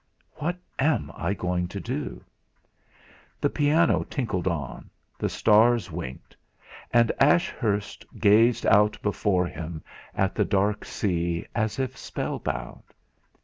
[0.37, 2.25] What am I going to do?'
[3.39, 4.89] The piano tinkled on,
[5.19, 6.35] the stars winked;
[6.91, 9.83] and Ashurst gazed out before him
[10.15, 12.81] at the dark sea, as if spell bound.